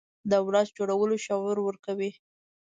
دولت 0.33 0.67
جوړولو 0.77 1.15
شعور 1.25 1.57
ورکوي. 1.63 2.11